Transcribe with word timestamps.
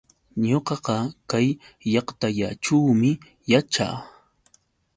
Ñuqaqa 0.47 0.95
kay 1.29 1.47
llaqtallaćhuumi 1.91 3.11
yaćhaa. 3.51 3.97